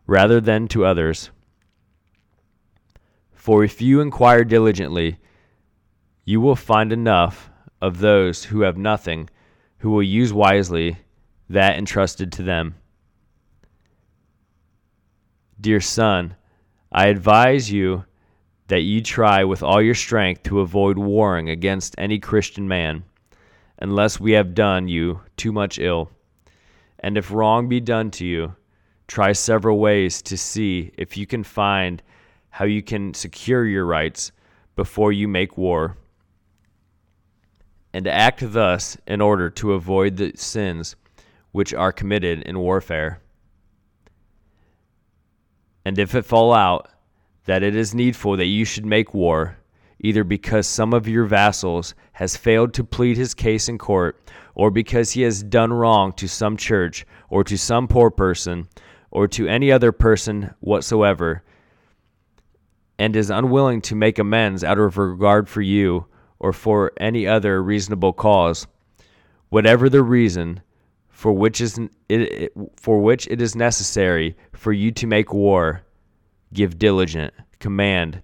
rather 0.06 0.42
than 0.42 0.68
to 0.68 0.86
others. 0.86 1.30
For 3.34 3.64
if 3.64 3.82
you 3.82 4.02
inquire 4.02 4.44
diligently, 4.44 5.20
you 6.26 6.42
will 6.42 6.56
find 6.56 6.92
enough 6.92 7.50
of 7.82 8.00
those 8.00 8.44
who 8.46 8.62
have 8.62 8.78
nothing, 8.78 9.30
who 9.78 9.92
will 9.92 10.04
use 10.04 10.34
wisely 10.34 10.98
that 11.50 11.78
entrusted 11.78 12.32
to 12.34 12.44
them. 12.44 12.76
Dear 15.62 15.80
son, 15.80 16.36
I 16.92 17.08
advise 17.08 17.72
you 17.72 18.06
that 18.70 18.82
you 18.82 19.02
try 19.02 19.44
with 19.44 19.62
all 19.62 19.82
your 19.82 19.96
strength 19.96 20.44
to 20.44 20.62
avoid 20.62 20.98
warring 20.98 21.50
against 21.50 21.96
any 21.98 22.20
Christian 22.20 22.68
man 22.68 23.04
unless 23.80 24.20
we 24.20 24.34
have 24.34 24.54
done 24.54 24.88
you 24.88 25.22
too 25.38 25.52
much 25.52 25.80
ill. 25.80 26.12
And 27.00 27.18
if 27.18 27.32
wrong 27.32 27.68
be 27.68 27.80
done 27.80 28.12
to 28.12 28.26
you, 28.26 28.56
try 29.08 29.32
several 29.32 29.80
ways 29.80 30.22
to 30.24 30.38
see 30.38 30.92
if 30.98 31.18
you 31.18 31.26
can 31.26 31.44
find 31.44 32.04
how 32.52 32.66
you 32.66 32.84
can 32.84 33.14
secure 33.14 33.66
your 33.66 33.86
rights 33.86 34.32
before 34.76 35.12
you 35.12 35.28
make 35.28 35.58
war. 35.58 35.98
And 37.92 38.08
act 38.08 38.42
thus 38.54 38.98
in 39.08 39.20
order 39.20 39.50
to 39.50 39.74
avoid 39.74 40.18
the 40.18 40.34
sins 40.36 40.96
which 41.52 41.74
are 41.74 41.92
committed 41.92 42.44
in 42.44 42.60
warfare. 42.60 43.20
And 45.84 45.98
if 45.98 46.14
it 46.14 46.26
fall 46.26 46.54
out 46.54 46.92
that 47.50 47.64
it 47.64 47.76
is 47.76 47.96
needful 47.96 48.38
that 48.38 48.46
you 48.46 48.64
should 48.64 48.86
make 48.86 49.12
war, 49.12 49.58
either 50.02 50.24
because 50.24 50.68
some 50.68 50.94
of 50.94 51.08
your 51.08 51.26
vassals 51.26 51.96
has 52.12 52.38
failed 52.38 52.76
to 52.76 52.84
plead 52.84 53.18
his 53.18 53.34
case 53.34 53.68
in 53.68 53.76
court, 53.76 54.22
or 54.54 54.70
because 54.70 55.10
he 55.10 55.24
has 55.24 55.42
done 55.42 55.74
wrong 55.74 56.14
to 56.14 56.28
some 56.28 56.56
church, 56.56 57.08
or 57.28 57.44
to 57.44 57.58
some 57.58 57.88
poor 57.88 58.12
person, 58.12 58.68
or 59.10 59.28
to 59.28 59.48
any 59.48 59.72
other 59.72 59.92
person 59.92 60.54
whatsoever, 60.60 61.42
and 63.00 63.16
is 63.16 63.32
unwilling 63.32 63.82
to 63.82 63.96
make 63.96 64.20
amends 64.20 64.64
out 64.64 64.78
of 64.78 65.00
regard 65.00 65.50
for 65.50 65.64
you, 65.64 66.06
or 66.38 66.54
for 66.54 66.92
any 66.98 67.26
other 67.26 67.64
reasonable 67.64 68.14
cause, 68.14 68.68
whatever 69.50 69.90
the 69.90 70.04
reason 70.04 70.62
for 71.10 71.34
which 71.34 71.60
is 71.62 71.80
for 72.76 73.02
which 73.02 73.28
it 73.28 73.42
is 73.42 73.56
necessary 73.56 74.38
for 74.54 74.72
you 74.72 74.92
to 74.92 75.08
make 75.08 75.34
war, 75.34 75.82
give 76.54 76.80
diligent 76.80 77.34
command 77.60 78.22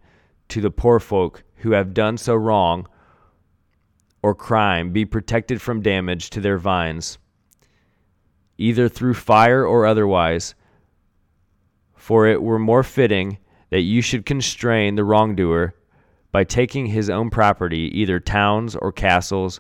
to 0.50 0.62
the 0.62 0.72
poor 0.72 1.00
folk 1.00 1.44
who 1.58 1.72
have 1.72 1.94
done 1.94 2.18
so 2.18 2.36
wrong 2.36 2.88
or 4.22 4.34
crime 4.34 4.92
be 4.92 5.06
protected 5.06 5.62
from 5.62 5.82
damage 5.82 6.30
to 6.32 6.42
their 6.42 6.58
vines, 6.58 7.18
either 8.58 8.90
through 8.90 9.14
fire 9.14 9.66
or 9.66 9.86
otherwise. 9.86 10.56
For 11.96 12.28
it 12.28 12.42
were 12.42 12.60
more 12.60 12.84
fitting 12.84 13.38
that 13.70 13.82
you 13.82 14.02
should 14.02 14.26
constrain 14.26 14.96
the 14.96 15.04
wrongdoer 15.04 15.76
by 16.32 16.44
taking 16.44 16.88
his 16.88 17.10
own 17.10 17.30
property, 17.30 17.90
either 18.00 18.20
towns 18.20 18.76
or 18.76 18.92
castles, 18.92 19.60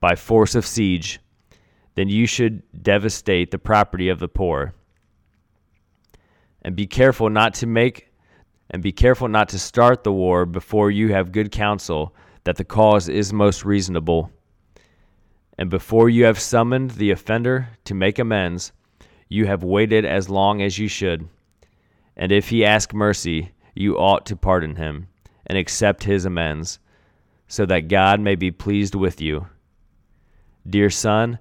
by 0.00 0.14
force 0.14 0.54
of 0.54 0.66
siege, 0.66 1.20
than 1.94 2.08
you 2.08 2.26
should 2.26 2.62
devastate 2.82 3.50
the 3.50 3.58
property 3.58 4.08
of 4.08 4.18
the 4.18 4.28
poor. 4.28 4.74
And 6.62 6.76
be 6.76 6.86
careful 6.86 7.28
not 7.28 7.54
to 7.54 7.66
make 7.66 8.08
and 8.70 8.82
be 8.82 8.92
careful 8.92 9.28
not 9.28 9.50
to 9.50 9.58
start 9.58 10.02
the 10.02 10.12
war 10.12 10.46
before 10.46 10.90
you 10.90 11.12
have 11.12 11.32
good 11.32 11.52
counsel 11.52 12.14
that 12.44 12.56
the 12.56 12.64
cause 12.64 13.08
is 13.08 13.32
most 13.32 13.64
reasonable. 13.64 14.30
And 15.58 15.68
before 15.68 16.08
you 16.08 16.24
have 16.24 16.38
summoned 16.38 16.92
the 16.92 17.10
offender 17.10 17.68
to 17.84 17.94
make 17.94 18.18
amends, 18.18 18.72
you 19.28 19.46
have 19.46 19.62
waited 19.62 20.04
as 20.04 20.30
long 20.30 20.62
as 20.62 20.78
you 20.78 20.88
should. 20.88 21.28
And 22.16 22.32
if 22.32 22.48
he 22.48 22.64
ask 22.64 22.94
mercy, 22.94 23.52
you 23.74 23.96
ought 23.96 24.26
to 24.26 24.36
pardon 24.36 24.76
him 24.76 25.08
and 25.46 25.58
accept 25.58 26.04
his 26.04 26.24
amends, 26.24 26.78
so 27.48 27.66
that 27.66 27.88
God 27.88 28.20
may 28.20 28.34
be 28.34 28.50
pleased 28.50 28.94
with 28.94 29.20
you. 29.20 29.46
Dear 30.68 30.88
son, 30.88 31.38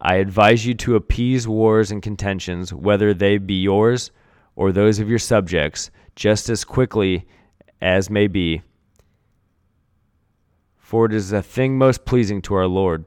I 0.00 0.16
advise 0.16 0.66
you 0.66 0.74
to 0.74 0.96
appease 0.96 1.48
wars 1.48 1.90
and 1.90 2.02
contentions, 2.02 2.72
whether 2.72 3.14
they 3.14 3.38
be 3.38 3.54
yours 3.54 4.10
or 4.56 4.72
those 4.72 4.98
of 4.98 5.08
your 5.08 5.18
subjects 5.18 5.90
just 6.16 6.48
as 6.48 6.64
quickly 6.64 7.26
as 7.80 8.08
may 8.08 8.26
be. 8.26 8.62
For 10.78 11.06
it 11.06 11.12
is 11.12 11.32
a 11.32 11.42
thing 11.42 11.76
most 11.76 12.04
pleasing 12.04 12.40
to 12.42 12.54
our 12.54 12.66
Lord. 12.66 13.06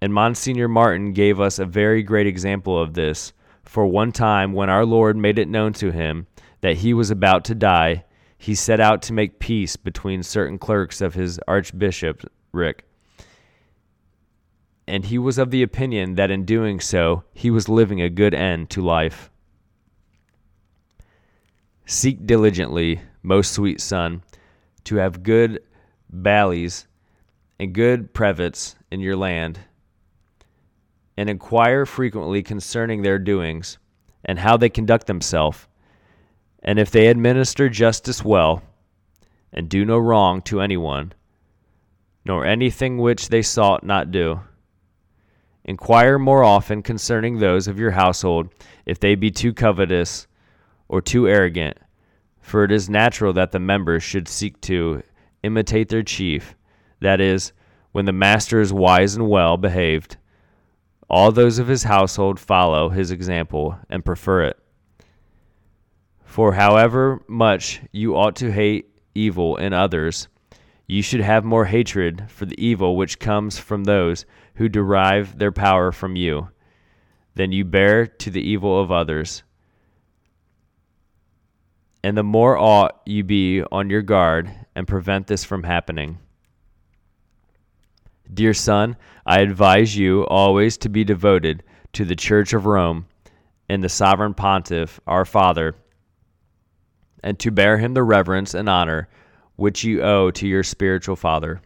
And 0.00 0.12
Monsignor 0.12 0.68
Martin 0.68 1.12
gave 1.12 1.38
us 1.40 1.58
a 1.58 1.64
very 1.64 2.02
great 2.02 2.26
example 2.26 2.80
of 2.80 2.94
this. 2.94 3.32
For 3.62 3.86
one 3.86 4.10
time, 4.10 4.52
when 4.52 4.68
our 4.68 4.84
Lord 4.84 5.16
made 5.16 5.38
it 5.38 5.48
known 5.48 5.72
to 5.74 5.92
him 5.92 6.26
that 6.60 6.78
he 6.78 6.92
was 6.92 7.10
about 7.10 7.44
to 7.46 7.54
die, 7.54 8.04
he 8.36 8.54
set 8.54 8.80
out 8.80 9.02
to 9.02 9.12
make 9.12 9.38
peace 9.38 9.76
between 9.76 10.24
certain 10.24 10.58
clerks 10.58 11.00
of 11.00 11.14
his 11.14 11.38
archbishopric. 11.46 12.84
And 14.86 15.04
he 15.04 15.18
was 15.18 15.38
of 15.38 15.50
the 15.50 15.62
opinion 15.62 16.16
that 16.16 16.30
in 16.30 16.44
doing 16.44 16.80
so, 16.80 17.24
he 17.32 17.50
was 17.50 17.68
living 17.68 18.00
a 18.00 18.10
good 18.10 18.34
end 18.34 18.68
to 18.70 18.82
life. 18.82 19.30
Seek 21.86 22.26
diligently, 22.26 23.00
most 23.22 23.52
sweet 23.52 23.80
son, 23.80 24.22
to 24.84 24.96
have 24.96 25.22
good 25.22 25.62
bailies 26.10 26.86
and 27.58 27.72
good 27.72 28.12
prelates 28.12 28.74
in 28.90 29.00
your 29.00 29.16
land, 29.16 29.60
and 31.16 31.30
inquire 31.30 31.86
frequently 31.86 32.42
concerning 32.42 33.02
their 33.02 33.18
doings 33.18 33.78
and 34.24 34.38
how 34.38 34.56
they 34.56 34.68
conduct 34.68 35.06
themselves, 35.06 35.66
And 36.62 36.78
if 36.78 36.90
they 36.90 37.08
administer 37.08 37.68
justice 37.68 38.24
well, 38.24 38.62
and 39.52 39.68
do 39.68 39.84
no 39.84 39.98
wrong 39.98 40.40
to 40.42 40.60
anyone, 40.60 41.12
nor 42.24 42.46
anything 42.46 42.98
which 42.98 43.28
they 43.28 43.42
sought 43.42 43.84
not 43.84 44.10
do, 44.10 44.40
inquire 45.64 46.18
more 46.18 46.42
often 46.42 46.82
concerning 46.82 47.38
those 47.38 47.68
of 47.68 47.78
your 47.78 47.92
household, 47.92 48.52
if 48.86 48.98
they 48.98 49.14
be 49.14 49.30
too 49.30 49.52
covetous 49.52 50.26
or 50.88 51.00
too 51.00 51.28
arrogant, 51.28 51.78
for 52.40 52.64
it 52.64 52.72
is 52.72 52.90
natural 52.90 53.32
that 53.32 53.52
the 53.52 53.58
members 53.58 54.02
should 54.02 54.28
seek 54.28 54.60
to 54.62 55.02
imitate 55.42 55.88
their 55.88 56.02
chief, 56.02 56.54
that 57.00 57.20
is, 57.20 57.52
when 57.92 58.04
the 58.04 58.12
master 58.12 58.60
is 58.60 58.72
wise 58.72 59.14
and 59.14 59.28
well 59.28 59.56
behaved, 59.56 60.16
all 61.08 61.30
those 61.30 61.58
of 61.58 61.68
his 61.68 61.84
household 61.84 62.40
follow 62.40 62.88
his 62.88 63.10
example 63.10 63.78
and 63.90 64.04
prefer 64.04 64.44
it. 64.44 64.58
For 66.24 66.54
however 66.54 67.22
much 67.28 67.82
you 67.92 68.16
ought 68.16 68.36
to 68.36 68.50
hate 68.50 68.88
evil 69.14 69.56
in 69.56 69.74
others, 69.74 70.28
you 70.86 71.02
should 71.02 71.20
have 71.20 71.44
more 71.44 71.66
hatred 71.66 72.24
for 72.28 72.46
the 72.46 72.58
evil 72.62 72.96
which 72.96 73.18
comes 73.18 73.58
from 73.58 73.84
those 73.84 74.24
who 74.54 74.68
derive 74.68 75.38
their 75.38 75.52
power 75.52 75.92
from 75.92 76.16
you 76.16 76.48
than 77.34 77.52
you 77.52 77.64
bear 77.64 78.06
to 78.06 78.30
the 78.30 78.42
evil 78.42 78.80
of 78.80 78.90
others. 78.90 79.42
And 82.04 82.16
the 82.16 82.22
more 82.22 82.58
ought 82.58 83.00
you 83.06 83.24
be 83.24 83.62
on 83.70 83.88
your 83.88 84.02
guard 84.02 84.50
and 84.74 84.88
prevent 84.88 85.26
this 85.26 85.44
from 85.44 85.62
happening. 85.62 86.18
Dear 88.32 88.54
son, 88.54 88.96
I 89.24 89.40
advise 89.40 89.96
you 89.96 90.26
always 90.26 90.76
to 90.78 90.88
be 90.88 91.04
devoted 91.04 91.62
to 91.92 92.04
the 92.04 92.16
Church 92.16 92.52
of 92.52 92.66
Rome 92.66 93.06
and 93.68 93.84
the 93.84 93.88
sovereign 93.88 94.34
pontiff, 94.34 95.00
our 95.06 95.24
Father, 95.24 95.74
and 97.22 97.38
to 97.38 97.50
bear 97.50 97.78
him 97.78 97.94
the 97.94 98.02
reverence 98.02 98.54
and 98.54 98.68
honor 98.68 99.08
which 99.56 99.84
you 99.84 100.02
owe 100.02 100.30
to 100.32 100.46
your 100.48 100.62
spiritual 100.62 101.14
father. 101.14 101.60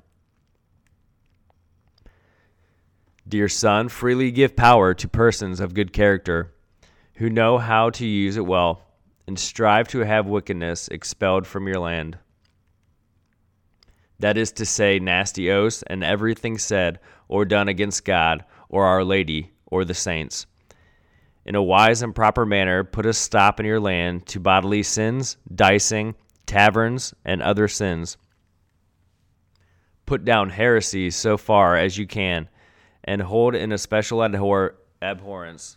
Dear 3.28 3.48
son, 3.48 3.88
freely 3.88 4.30
give 4.30 4.56
power 4.56 4.94
to 4.94 5.08
persons 5.08 5.60
of 5.60 5.74
good 5.74 5.92
character, 5.92 6.52
who 7.14 7.28
know 7.28 7.58
how 7.58 7.90
to 7.90 8.06
use 8.06 8.36
it 8.36 8.46
well, 8.46 8.82
and 9.26 9.38
strive 9.38 9.88
to 9.88 10.00
have 10.00 10.26
wickedness 10.26 10.88
expelled 10.88 11.46
from 11.46 11.66
your 11.66 11.80
land 11.80 12.18
that 14.18 14.38
is 14.38 14.52
to 14.52 14.64
say, 14.64 14.98
nasty 14.98 15.50
oaths 15.50 15.82
and 15.86 16.02
everything 16.02 16.58
said 16.58 16.98
or 17.28 17.44
done 17.44 17.68
against 17.68 18.04
God 18.04 18.44
or 18.68 18.84
Our 18.84 19.04
Lady 19.04 19.52
or 19.66 19.84
the 19.84 19.94
saints. 19.94 20.46
In 21.44 21.54
a 21.54 21.62
wise 21.62 22.02
and 22.02 22.14
proper 22.14 22.44
manner, 22.44 22.82
put 22.82 23.06
a 23.06 23.12
stop 23.12 23.60
in 23.60 23.66
your 23.66 23.80
land 23.80 24.26
to 24.26 24.40
bodily 24.40 24.82
sins, 24.82 25.36
dicing, 25.54 26.14
taverns, 26.44 27.14
and 27.24 27.42
other 27.42 27.68
sins. 27.68 28.16
Put 30.06 30.24
down 30.24 30.50
heresies 30.50 31.14
so 31.14 31.36
far 31.36 31.76
as 31.76 31.98
you 31.98 32.06
can, 32.06 32.48
and 33.06 33.22
hold 33.22 33.54
in 33.54 33.72
a 33.72 33.78
special 33.78 34.22
abhor- 34.22 34.76
abhorrence 35.00 35.76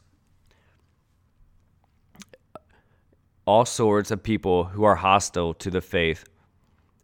all 3.50 3.66
sorts 3.66 4.12
of 4.12 4.22
people 4.22 4.66
who 4.66 4.84
are 4.84 4.98
hostile 4.98 5.56
to 5.56 5.72
the 5.72 5.82
faith 5.82 6.24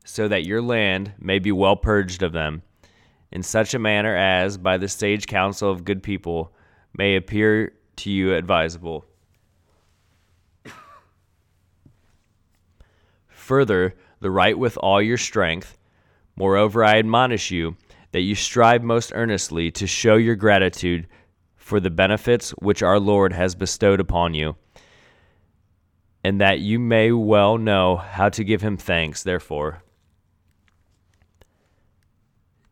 so 0.03 0.27
that 0.27 0.45
your 0.45 0.61
land 0.61 1.11
may 1.17 1.39
be 1.39 1.51
well 1.51 1.75
purged 1.75 2.21
of 2.21 2.33
them, 2.33 2.61
in 3.31 3.41
such 3.41 3.73
a 3.73 3.79
manner 3.79 4.15
as, 4.15 4.55
by 4.55 4.77
the 4.77 4.87
sage 4.87 5.25
counsel 5.25 5.71
of 5.71 5.83
good 5.83 6.03
people, 6.03 6.53
may 6.95 7.15
appear 7.15 7.73
to 7.95 8.11
you 8.11 8.35
advisable. 8.35 9.07
Further, 13.27 13.95
the 14.19 14.29
right 14.29 14.57
with 14.57 14.77
all 14.77 15.01
your 15.01 15.17
strength. 15.17 15.79
Moreover, 16.35 16.83
I 16.83 16.99
admonish 16.99 17.49
you 17.49 17.75
that 18.15 18.21
you 18.21 18.33
strive 18.33 18.81
most 18.81 19.11
earnestly 19.13 19.69
to 19.69 19.85
show 19.85 20.15
your 20.15 20.37
gratitude 20.37 21.05
for 21.57 21.81
the 21.81 21.89
benefits 21.89 22.51
which 22.51 22.81
our 22.81 22.97
Lord 22.97 23.33
has 23.33 23.55
bestowed 23.55 23.99
upon 23.99 24.33
you, 24.33 24.55
and 26.23 26.39
that 26.39 26.61
you 26.61 26.79
may 26.79 27.11
well 27.11 27.57
know 27.57 27.97
how 27.97 28.29
to 28.29 28.45
give 28.45 28.61
him 28.61 28.77
thanks, 28.77 29.21
therefore. 29.23 29.83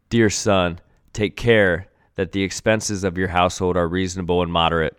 Dear 0.08 0.30
son, 0.30 0.80
take 1.12 1.36
care 1.36 1.90
that 2.16 2.32
the 2.32 2.44
expenses 2.44 3.04
of 3.04 3.18
your 3.18 3.28
household 3.28 3.76
are 3.76 3.90
reasonable 3.90 4.42
and 4.42 4.50
moderate, 4.50 4.96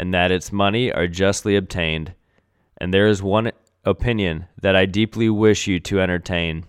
and 0.00 0.14
that 0.14 0.32
its 0.32 0.50
money 0.50 0.90
are 0.90 1.06
justly 1.06 1.56
obtained. 1.56 2.14
And 2.78 2.94
there 2.94 3.06
is 3.06 3.22
one 3.22 3.52
opinion 3.84 4.46
that 4.62 4.74
I 4.74 4.86
deeply 4.86 5.28
wish 5.28 5.66
you 5.66 5.78
to 5.80 6.00
entertain. 6.00 6.64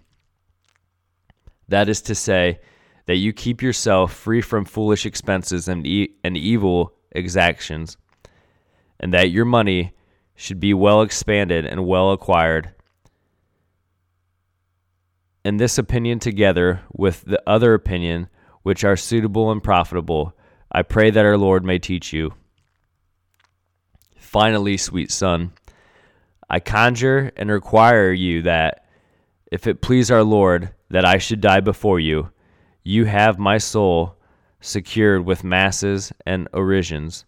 That 1.69 1.87
is 1.87 2.01
to 2.01 2.13
say, 2.13 2.59
that 3.09 3.17
you 3.17 3.33
keep 3.33 3.61
yourself 3.61 4.13
free 4.13 4.39
from 4.39 4.63
foolish 4.63 5.03
expenses 5.03 5.67
and, 5.67 5.85
e- 5.87 6.13
and 6.23 6.37
evil 6.37 6.93
exactions, 7.11 7.97
and 8.99 9.11
that 9.13 9.31
your 9.31 9.45
money 9.45 9.93
should 10.35 10.59
be 10.59 10.73
well 10.73 11.01
expanded 11.01 11.65
and 11.65 11.85
well 11.85 12.11
acquired 12.11 12.71
and 15.49 15.59
this 15.59 15.77
opinion 15.77 16.19
together 16.19 16.81
with 16.91 17.23
the 17.25 17.41
other 17.47 17.73
opinion 17.73 18.29
which 18.63 18.83
are 18.83 18.95
suitable 18.95 19.51
and 19.51 19.63
profitable, 19.63 20.35
I 20.71 20.83
pray 20.83 21.09
that 21.09 21.25
our 21.25 21.37
Lord 21.37 21.63
may 21.63 21.79
teach 21.79 22.13
you. 22.13 22.33
Finally, 24.17 24.77
sweet 24.77 25.11
son, 25.11 25.53
I 26.49 26.59
conjure 26.59 27.31
and 27.35 27.49
require 27.49 28.11
you 28.11 28.43
that, 28.43 28.85
if 29.51 29.65
it 29.65 29.81
please 29.81 30.11
our 30.11 30.23
Lord 30.23 30.69
that 30.89 31.05
I 31.05 31.17
should 31.17 31.41
die 31.41 31.61
before 31.61 31.99
you, 31.99 32.29
you 32.83 33.05
have 33.05 33.37
my 33.37 33.57
soul 33.57 34.15
secured 34.61 35.25
with 35.25 35.43
masses 35.43 36.11
and 36.25 36.47
orations, 36.53 37.25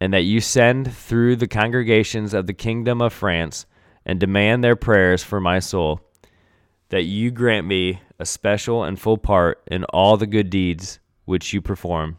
and 0.00 0.12
that 0.12 0.22
you 0.22 0.40
send 0.40 0.94
through 0.94 1.36
the 1.36 1.48
congregations 1.48 2.34
of 2.34 2.46
the 2.46 2.54
kingdom 2.54 3.00
of 3.00 3.12
France 3.12 3.66
and 4.04 4.20
demand 4.20 4.62
their 4.62 4.76
prayers 4.76 5.22
for 5.22 5.40
my 5.40 5.58
soul 5.58 6.00
that 6.90 7.04
you 7.04 7.30
grant 7.30 7.66
me 7.66 8.00
a 8.18 8.26
special 8.26 8.84
and 8.84 9.00
full 9.00 9.18
part 9.18 9.62
in 9.66 9.84
all 9.84 10.16
the 10.16 10.26
good 10.26 10.50
deeds 10.50 11.00
which 11.24 11.52
you 11.52 11.60
perform. 11.60 12.16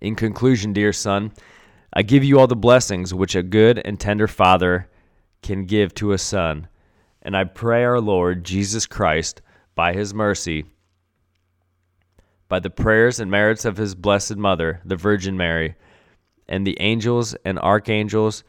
In 0.00 0.14
conclusion, 0.14 0.72
dear 0.72 0.92
son, 0.92 1.32
I 1.92 2.02
give 2.02 2.22
you 2.22 2.38
all 2.38 2.46
the 2.46 2.56
blessings 2.56 3.12
which 3.12 3.34
a 3.34 3.42
good 3.42 3.80
and 3.84 3.98
tender 3.98 4.28
father 4.28 4.88
can 5.42 5.64
give 5.64 5.94
to 5.94 6.12
a 6.12 6.18
son, 6.18 6.68
and 7.22 7.36
I 7.36 7.44
pray 7.44 7.82
our 7.82 8.00
Lord 8.00 8.44
Jesus 8.44 8.86
Christ, 8.86 9.42
by 9.74 9.92
his 9.92 10.12
mercy, 10.12 10.64
by 12.48 12.58
the 12.58 12.70
prayers 12.70 13.20
and 13.20 13.30
merits 13.30 13.64
of 13.64 13.76
his 13.76 13.94
blessed 13.94 14.36
mother, 14.36 14.80
the 14.84 14.96
Virgin 14.96 15.36
Mary, 15.36 15.76
and 16.48 16.66
the 16.66 16.76
angels 16.80 17.34
and 17.44 17.58
archangels, 17.60 18.42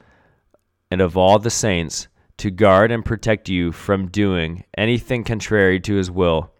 and 0.89 1.01
of 1.01 1.15
all 1.15 1.39
the 1.39 1.49
saints, 1.49 2.07
to 2.37 2.49
guard 2.49 2.91
and 2.91 3.05
protect 3.05 3.47
you 3.47 3.71
from 3.71 4.07
doing 4.07 4.63
anything 4.75 5.23
contrary 5.23 5.79
to 5.79 5.95
his 5.95 6.09
will, 6.09 6.51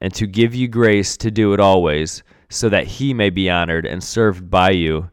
and 0.00 0.12
to 0.12 0.26
give 0.26 0.54
you 0.54 0.66
grace 0.66 1.16
to 1.16 1.30
do 1.30 1.52
it 1.52 1.60
always, 1.60 2.24
so 2.50 2.68
that 2.68 2.86
he 2.86 3.14
may 3.14 3.30
be 3.30 3.48
honored 3.48 3.86
and 3.86 4.02
served 4.02 4.50
by 4.50 4.70
you. 4.70 5.08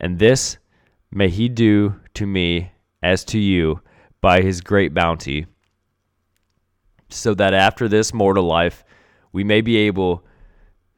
And 0.00 0.18
this 0.18 0.58
may 1.12 1.28
he 1.28 1.48
do 1.48 2.00
to 2.14 2.26
me 2.26 2.72
as 3.02 3.24
to 3.26 3.38
you 3.38 3.80
by 4.20 4.42
his 4.42 4.60
great 4.60 4.92
bounty, 4.92 5.46
so 7.12 7.34
that 7.34 7.54
after 7.54 7.88
this 7.88 8.12
mortal 8.12 8.44
life 8.44 8.84
we 9.32 9.44
may 9.44 9.60
be 9.60 9.76
able 9.76 10.24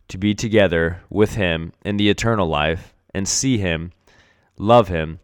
to 0.09 0.19
be 0.19 0.35
together 0.35 1.03
with 1.09 1.35
him 1.35 1.73
in 1.85 1.97
the 1.97 2.09
eternal 2.09 2.47
life 2.47 2.95
and 3.15 3.29
see 3.29 3.59
him, 3.59 3.93
love 4.59 4.89
him, 4.89 5.21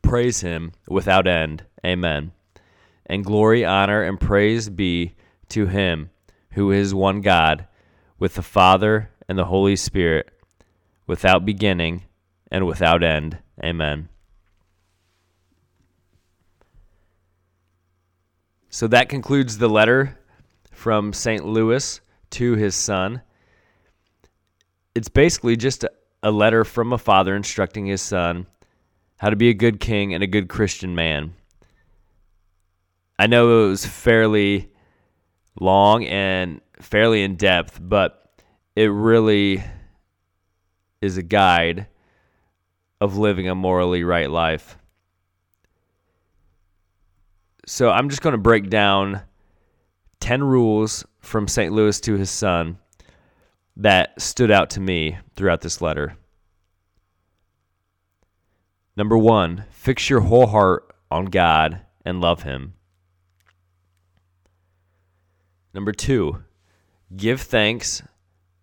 praise 0.00 0.40
him 0.40 0.72
without 0.88 1.26
end. 1.26 1.64
Amen. 1.84 2.32
And 3.06 3.24
glory, 3.24 3.64
honor, 3.64 4.02
and 4.02 4.20
praise 4.20 4.68
be 4.68 5.14
to 5.48 5.66
him 5.66 6.10
who 6.52 6.70
is 6.70 6.94
one 6.94 7.20
God, 7.20 7.66
with 8.18 8.34
the 8.34 8.42
Father 8.42 9.10
and 9.28 9.38
the 9.38 9.46
Holy 9.46 9.76
Spirit, 9.76 10.30
without 11.06 11.44
beginning 11.44 12.04
and 12.50 12.66
without 12.66 13.02
end. 13.02 13.38
Amen. 13.62 14.08
So 18.72 18.88
that 18.88 19.10
concludes 19.10 19.58
the 19.58 19.68
letter 19.68 20.18
from 20.72 21.12
St. 21.12 21.44
Louis 21.44 22.00
to 22.30 22.54
his 22.54 22.74
son. 22.74 23.20
It's 24.94 25.10
basically 25.10 25.56
just 25.56 25.84
a, 26.22 26.30
letter 26.30 26.64
from 26.64 26.94
a 26.94 26.98
father 26.98 27.36
instructing 27.36 27.84
his 27.84 28.00
son 28.00 28.46
how 29.18 29.28
to 29.28 29.36
be 29.36 29.50
a 29.50 29.54
good 29.54 29.78
king 29.78 30.14
and 30.14 30.24
a 30.24 30.26
good 30.26 30.48
Christian 30.48 30.94
man. 30.94 31.34
I 33.18 33.26
know 33.26 33.64
it 33.64 33.68
was 33.68 33.84
fairly 33.84 34.70
long 35.60 36.06
and 36.06 36.62
fairly 36.80 37.22
in 37.22 37.36
depth, 37.36 37.78
but 37.78 38.32
it 38.74 38.90
really 38.90 39.62
is 41.02 41.18
a 41.18 41.22
guide 41.22 41.88
of 43.02 43.18
living 43.18 43.50
a 43.50 43.54
morally 43.54 44.02
right 44.02 44.30
life. 44.30 44.78
So 47.66 47.90
I'm 47.90 48.08
just 48.08 48.22
going 48.22 48.32
to 48.32 48.38
break 48.38 48.70
down 48.70 49.22
10 50.20 50.42
rules 50.42 51.04
from 51.20 51.46
St. 51.48 51.72
Louis 51.72 52.00
to 52.00 52.14
his 52.16 52.30
son 52.30 52.78
that 53.76 54.20
stood 54.20 54.50
out 54.50 54.70
to 54.70 54.80
me 54.80 55.18
throughout 55.34 55.60
this 55.60 55.80
letter. 55.80 56.16
Number 58.96 59.16
one, 59.16 59.64
fix 59.70 60.10
your 60.10 60.20
whole 60.20 60.46
heart 60.46 60.94
on 61.10 61.26
God 61.26 61.80
and 62.04 62.20
love 62.20 62.42
Him. 62.42 62.74
Number 65.72 65.92
two, 65.92 66.42
give 67.16 67.40
thanks 67.40 68.02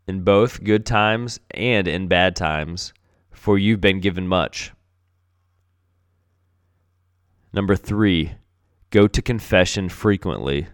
in 0.07 0.21
both 0.21 0.63
good 0.63 0.85
times 0.85 1.39
and 1.51 1.87
in 1.87 2.07
bad 2.07 2.35
times, 2.35 2.93
for 3.31 3.57
you've 3.57 3.81
been 3.81 3.99
given 3.99 4.27
much. 4.27 4.71
Number 7.51 7.75
three, 7.75 8.33
go 8.89 9.07
to 9.07 9.21
confession 9.21 9.89
frequently. 9.89 10.67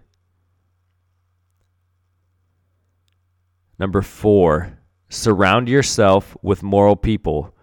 Number 3.78 4.02
four, 4.02 4.80
surround 5.10 5.68
yourself 5.68 6.36
with 6.42 6.64
moral 6.64 6.96
people 6.96 7.54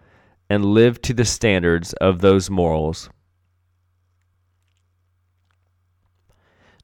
and 0.50 0.64
live 0.64 1.00
to 1.02 1.14
the 1.14 1.24
standards 1.24 1.94
of 1.94 2.20
those 2.20 2.50
morals. 2.50 3.08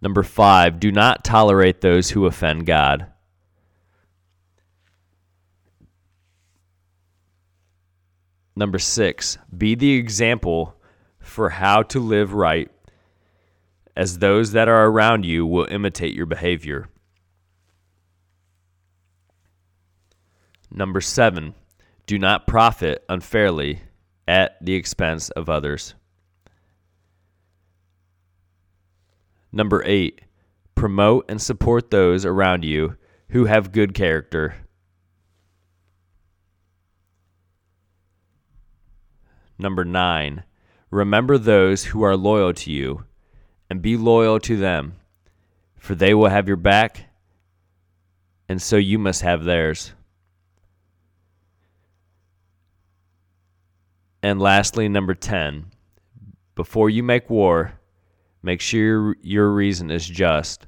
Number 0.00 0.22
five, 0.22 0.80
do 0.80 0.92
not 0.92 1.24
tolerate 1.24 1.80
those 1.80 2.10
who 2.10 2.26
offend 2.26 2.66
God. 2.66 3.06
Number 8.54 8.78
six, 8.78 9.38
be 9.56 9.74
the 9.74 9.92
example 9.92 10.76
for 11.20 11.50
how 11.50 11.82
to 11.82 12.00
live 12.00 12.32
right, 12.32 12.70
as 13.98 14.20
those 14.20 14.52
that 14.52 14.68
are 14.68 14.86
around 14.86 15.26
you 15.26 15.44
will 15.44 15.66
imitate 15.72 16.14
your 16.14 16.24
behavior. 16.24 16.88
Number 20.70 21.00
seven, 21.00 21.56
do 22.06 22.16
not 22.16 22.46
profit 22.46 23.04
unfairly 23.08 23.80
at 24.28 24.64
the 24.64 24.74
expense 24.74 25.30
of 25.30 25.50
others. 25.50 25.94
Number 29.50 29.82
eight, 29.84 30.20
promote 30.76 31.24
and 31.28 31.42
support 31.42 31.90
those 31.90 32.24
around 32.24 32.64
you 32.64 32.96
who 33.30 33.46
have 33.46 33.72
good 33.72 33.94
character. 33.94 34.54
Number 39.58 39.84
nine, 39.84 40.44
remember 40.88 41.36
those 41.36 41.86
who 41.86 42.04
are 42.04 42.16
loyal 42.16 42.52
to 42.52 42.70
you 42.70 43.04
and 43.70 43.82
be 43.82 43.96
loyal 43.96 44.40
to 44.40 44.56
them, 44.56 44.94
for 45.76 45.94
they 45.94 46.14
will 46.14 46.28
have 46.28 46.48
your 46.48 46.56
back, 46.56 47.04
and 48.48 48.60
so 48.60 48.76
you 48.76 48.98
must 48.98 49.22
have 49.22 49.44
theirs. 49.44 49.92
And 54.22 54.40
lastly, 54.40 54.88
number 54.88 55.14
10, 55.14 55.66
before 56.54 56.90
you 56.90 57.02
make 57.02 57.30
war, 57.30 57.78
make 58.42 58.60
sure 58.60 59.16
your 59.22 59.50
reason 59.50 59.90
is 59.90 60.06
just, 60.06 60.66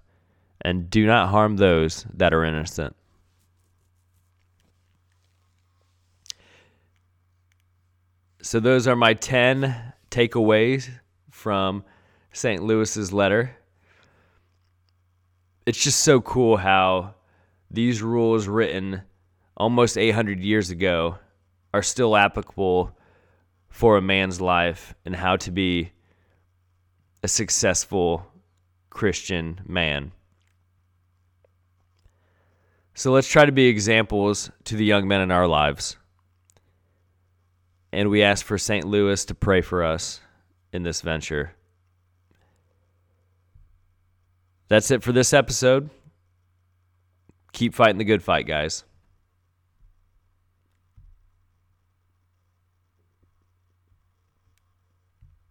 and 0.61 0.89
do 0.89 1.07
not 1.07 1.31
harm 1.31 1.57
those 1.57 2.07
that 2.15 2.33
are 2.33 2.45
innocent. 2.45 2.95
So, 8.43 8.61
those 8.61 8.87
are 8.87 8.97
my 8.97 9.15
10 9.15 9.93
takeaways 10.11 10.89
from 11.31 11.85
St. 12.33 12.63
Louis's 12.63 13.13
letter. 13.13 13.57
It's 15.67 15.83
just 15.83 16.01
so 16.01 16.21
cool 16.21 16.57
how 16.57 17.15
these 17.71 18.03
rules 18.03 18.49
written 18.49 19.03
almost 19.57 19.99
800 19.99 20.41
years 20.41 20.71
ago 20.71 21.19
are 21.73 21.83
still 21.83 22.17
applicable 22.17 22.97
for 23.69 23.97
a 23.97 24.03
man's 24.03 24.41
life 24.41 24.95
and 25.05 25.15
how 25.15 25.37
to 25.37 25.51
be 25.51 25.93
a 27.23 27.29
successful 27.29 28.27
Christian 28.91 29.61
man. 29.67 30.13
So 32.95 33.13
let's 33.13 33.29
try 33.29 33.45
to 33.45 33.53
be 33.53 33.67
examples 33.67 34.51
to 34.65 34.77
the 34.77 34.85
young 34.85 35.07
men 35.07 35.21
in 35.21 35.31
our 35.31 35.47
lives. 35.47 35.97
And 37.93 38.11
we 38.11 38.23
ask 38.23 38.45
for 38.45 38.59
St. 38.59 38.85
Louis 38.85 39.25
to 39.27 39.35
pray 39.35 39.61
for 39.61 39.83
us 39.83 40.21
in 40.73 40.83
this 40.83 41.01
venture. 41.01 41.55
That's 44.71 44.93
it 44.93 45.03
for 45.03 45.11
this 45.11 45.33
episode. 45.35 45.91
Keep 47.53 47.75
fighting 47.75 47.99
the 47.99 48.05
good 48.05 48.23
fight, 48.23 48.47
guys. 48.47 48.85